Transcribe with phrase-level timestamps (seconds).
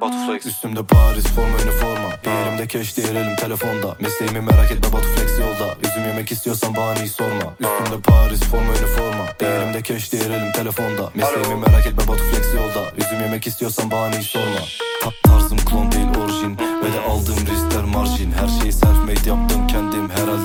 [0.00, 0.46] Batu Flex.
[0.46, 2.10] Üstümde Paris forma üniforma.
[2.24, 3.96] Bir elimde keş diğer elim telefonda.
[4.00, 5.76] Mesleğimi merak etme Batu Flex yolda.
[5.84, 7.54] Üzüm yemek istiyorsan bahaneyi sorma.
[7.60, 9.26] Üstümde Paris forma üniforma.
[9.40, 11.10] Bir elimde keş diğer elim telefonda.
[11.14, 12.90] Mesleğimi merak etme Batu Flex yolda.
[12.98, 14.60] Üzüm yemek istiyorsan bahaneyi sorma.
[15.02, 16.29] Ta- Tarzım klon değil orijin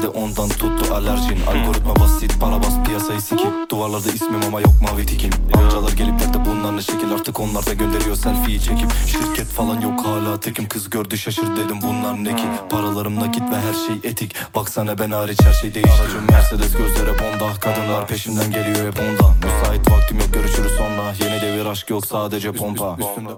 [0.06, 1.40] Herhalde ondan tuttu alerjin.
[1.48, 5.30] Algoritma basit para bas piyasayı sikip Duvarlarda ismim ama yok mavi tikim.
[5.54, 7.14] Amcalar gelip de bunlar ne şekil?
[7.14, 8.92] Artık onlar da gönderiyor selfie'yi çekip.
[9.08, 10.68] Şirket falan yok hala tekim.
[10.68, 12.44] Kız gördü şaşır dedim bunlar ne ki?
[12.70, 14.36] Paralarım nakit ve her şey etik.
[14.56, 16.02] Baksana ben hariç her şey değişti.
[16.02, 17.54] Aracım Mercedes gözlere bonda.
[17.60, 19.36] Kadınlar peşimden geliyor hep ondan.
[19.44, 21.14] Müsait vaktim yok görüşürüz sonra.
[21.20, 21.35] Yeni
[21.76, 22.98] aşk yok sadece pompa.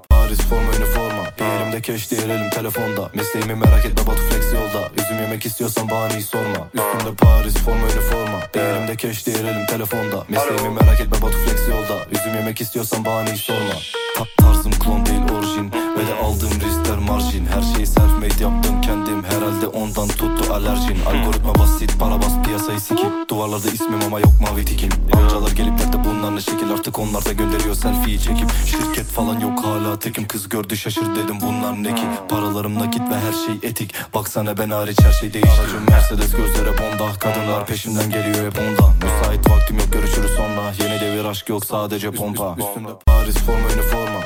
[0.09, 1.23] Paris forma üniforma.
[1.39, 3.09] Bir elimde keş diğer elim telefonda.
[3.13, 4.89] Mesleğimi merak etme Batu Flex yolda.
[4.97, 6.67] Üzüm yemek istiyorsan bahaneyi sorma.
[6.73, 8.39] Üstümde Paris forma üniforma.
[8.55, 10.25] Bir elimde keş diğer elim telefonda.
[10.29, 12.05] Mesleğimi merak etme Batu Flex yolda.
[12.11, 13.73] Üzüm yemek istiyorsan bahaneyi sorma.
[14.17, 15.71] Ta- Tarzım klon değil orijin.
[15.71, 17.45] Ve de aldığım riskler marjin.
[17.45, 19.23] Her şeyi self made yaptım kendim.
[19.23, 20.97] Herhalde ondan tuttu alerjin.
[21.05, 24.89] Algoritma basit para bas piyasayı sikip Duvarlarda ismim ama yok mavi tikim.
[25.13, 26.71] Amcalar gelip de bunlar ne şekil?
[26.71, 28.49] Artık onlar da gönderiyor selfie'yi çekip.
[28.66, 30.27] Şirket falan yok hala tekim.
[30.27, 32.02] Kız gördü şaşır dedim bunlar ne ki?
[32.29, 33.94] Paralarım nakit ve her şey etik.
[34.13, 35.61] Baksana ben hariç her şey değişti.
[35.61, 37.13] Aracım Mercedes gözlere bonda.
[37.19, 38.94] Kadınlar peşimden geliyor hep ondan.
[38.95, 40.73] Müsait vaktim yok görüşürüz sonra.
[40.79, 42.55] Yeni devir aşk yok sadece pompa.
[42.59, 44.19] Üstümde Paris forma üniforma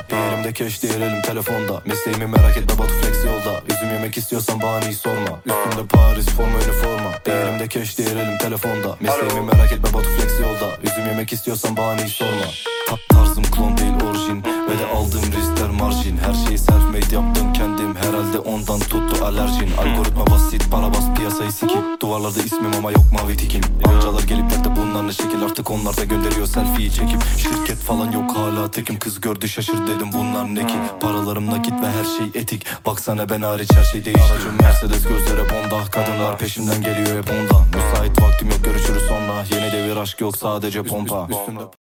[0.52, 1.82] Elimde keş diğer elim telefonda.
[1.86, 3.62] Mesleğimi merak etme Batu Flex yolda.
[3.68, 5.40] Üzüm yemek istiyorsan bahaneyi sorma.
[5.46, 7.10] Üstümde Paris forma üniforma.
[7.26, 8.96] Elimde keş diğer elim telefonda.
[9.00, 10.76] Mesleğimi merak etme Batu Flex yolda.
[10.82, 12.44] Üzüm yemek istiyorsan bahaneyi sorma.
[12.88, 14.42] Ta- Tarzım klon değil orijin.
[14.44, 16.16] Ve de aldığım riskler marjin.
[16.16, 17.96] Her şeyi self made yaptım kendim.
[17.96, 22.00] Herhalde ondan tuttu alerjin Algoritma basit para bas piyasayı sikip.
[22.00, 23.60] Duvarlarda ismim ama yok mavi tikim.
[23.84, 28.36] Amcalar gelip de bunlar ne şekil Artık onlar da gönderiyor selfie'yi çekip Şirket falan yok
[28.36, 28.98] hala tekim.
[28.98, 30.74] Kız gördü şaşır dedim bunlar ne ki?
[31.00, 32.66] Paralarım nakit ve her şey etik.
[32.86, 35.84] Baksana ben hariç her şey değişti Aracım Mercedes gözlere bonda.
[35.90, 39.44] Kadınlar peşimden geliyor hep ondan Müsait vaktim yok görüşürüz sonra.
[39.50, 41.28] Yeni devir aşk yok sadece pompa.
[41.30, 41.81] Üstümde